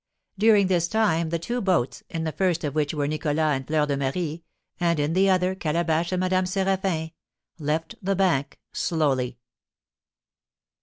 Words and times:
During 0.35 0.65
this 0.65 0.87
time 0.87 1.29
the 1.29 1.37
two 1.37 1.61
boats, 1.61 2.01
in 2.09 2.23
the 2.23 2.31
first 2.31 2.63
of 2.63 2.73
which 2.73 2.91
were 2.91 3.05
Nicholas 3.07 3.37
and 3.37 3.67
Fleur 3.67 3.85
de 3.85 3.95
Marie 3.95 4.41
and 4.79 4.99
in 4.99 5.13
the 5.13 5.29
other 5.29 5.53
Calabash 5.53 6.11
and 6.11 6.21
Madame 6.21 6.45
Séraphin, 6.45 7.11
left 7.59 7.93
the 8.01 8.15
bank 8.15 8.59
slowly. 8.73 9.37